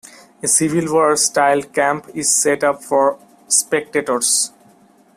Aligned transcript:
A 0.41 0.47
Civil-War 0.47 1.15
style 1.15 1.61
camp 1.61 2.09
is 2.15 2.31
set 2.35 2.63
up 2.63 2.83
for 2.83 3.19
spectators. 3.47 4.51